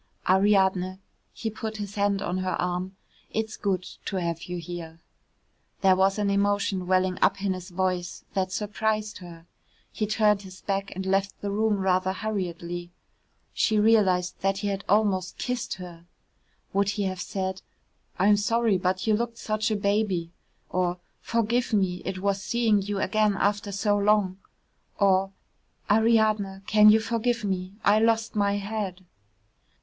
"Ariadne," 0.27 0.97
he 1.31 1.51
put 1.51 1.77
his 1.77 1.93
hand 1.93 2.23
on 2.23 2.39
her 2.39 2.59
arm, 2.59 2.95
"it's 3.29 3.55
good 3.55 3.83
to 4.05 4.15
have 4.15 4.45
you 4.45 4.57
here." 4.57 4.99
There 5.81 5.95
was 5.95 6.17
an 6.17 6.31
emotion 6.31 6.87
welling 6.87 7.19
up 7.21 7.43
in 7.43 7.53
his 7.53 7.69
voice 7.69 8.25
that 8.33 8.51
surprised 8.51 9.19
her. 9.19 9.45
He 9.91 10.07
turned 10.07 10.41
his 10.41 10.61
back 10.61 10.91
and 10.95 11.05
left 11.05 11.39
the 11.41 11.51
room 11.51 11.77
rather 11.77 12.13
hurriedly. 12.13 12.89
She 13.53 13.77
realised 13.77 14.39
that 14.41 14.57
he 14.57 14.69
had 14.69 14.83
almost 14.89 15.37
kissed 15.37 15.75
her. 15.75 16.07
Would 16.73 16.89
he 16.89 17.03
have 17.03 17.21
said, 17.21 17.61
"I'm 18.17 18.37
sorry, 18.37 18.79
but 18.79 19.05
you 19.05 19.13
looked 19.15 19.37
such 19.37 19.69
a 19.69 19.75
baby," 19.75 20.31
or, 20.71 20.97
"Forgive 21.21 21.73
me, 21.73 22.01
it 22.05 22.17
was 22.17 22.41
seeing 22.41 22.81
you 22.81 22.97
again 22.97 23.35
after 23.35 23.71
so 23.71 23.99
long," 23.99 24.39
or, 24.99 25.31
"Ariadne, 25.91 26.61
can 26.65 26.89
you 26.89 26.99
forgive 26.99 27.43
me? 27.43 27.75
I 27.85 27.99
lost 27.99 28.35
my 28.35 28.53
head." 28.53 29.05